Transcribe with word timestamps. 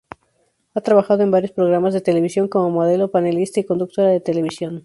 Ha 0.73 0.81
trabajado 0.81 1.21
en 1.21 1.29
varios 1.29 1.51
programas 1.51 1.93
de 1.93 2.01
televisión, 2.01 2.47
como 2.47 2.71
modelo, 2.71 3.11
panelista 3.11 3.59
y 3.59 3.65
conductora 3.65 4.07
de 4.09 4.19
televisión. 4.19 4.79